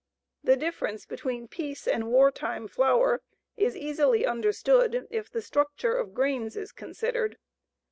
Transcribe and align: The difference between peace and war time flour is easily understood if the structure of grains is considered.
The 0.43 0.57
difference 0.57 1.05
between 1.05 1.47
peace 1.47 1.87
and 1.87 2.07
war 2.11 2.31
time 2.31 2.67
flour 2.67 3.21
is 3.55 3.77
easily 3.77 4.25
understood 4.25 5.05
if 5.11 5.29
the 5.31 5.43
structure 5.43 5.93
of 5.95 6.15
grains 6.15 6.57
is 6.57 6.71
considered. 6.71 7.37